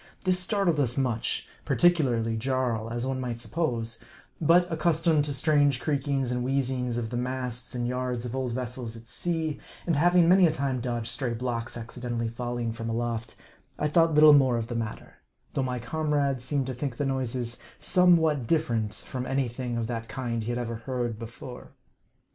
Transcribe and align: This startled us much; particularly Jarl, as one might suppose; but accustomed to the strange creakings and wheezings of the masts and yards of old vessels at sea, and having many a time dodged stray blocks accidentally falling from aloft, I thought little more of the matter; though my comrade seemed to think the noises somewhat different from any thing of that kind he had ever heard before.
This 0.23 0.39
startled 0.39 0.79
us 0.79 0.97
much; 0.97 1.47
particularly 1.63 2.35
Jarl, 2.35 2.89
as 2.89 3.05
one 3.05 3.19
might 3.21 3.39
suppose; 3.39 3.99
but 4.41 4.65
accustomed 4.73 5.25
to 5.25 5.29
the 5.29 5.35
strange 5.35 5.79
creakings 5.79 6.31
and 6.31 6.43
wheezings 6.43 6.97
of 6.97 7.11
the 7.11 7.17
masts 7.17 7.75
and 7.75 7.87
yards 7.87 8.25
of 8.25 8.35
old 8.35 8.51
vessels 8.51 8.97
at 8.97 9.09
sea, 9.09 9.59
and 9.85 9.95
having 9.95 10.27
many 10.27 10.47
a 10.47 10.51
time 10.51 10.79
dodged 10.81 11.09
stray 11.09 11.35
blocks 11.35 11.77
accidentally 11.77 12.29
falling 12.29 12.71
from 12.73 12.89
aloft, 12.89 13.35
I 13.77 13.87
thought 13.87 14.15
little 14.15 14.33
more 14.33 14.57
of 14.57 14.69
the 14.69 14.75
matter; 14.75 15.17
though 15.53 15.61
my 15.61 15.77
comrade 15.77 16.41
seemed 16.41 16.65
to 16.65 16.73
think 16.73 16.97
the 16.97 17.05
noises 17.05 17.59
somewhat 17.79 18.47
different 18.47 18.95
from 18.95 19.27
any 19.27 19.47
thing 19.47 19.77
of 19.77 19.85
that 19.85 20.09
kind 20.09 20.41
he 20.41 20.49
had 20.49 20.57
ever 20.57 20.77
heard 20.77 21.19
before. 21.19 21.73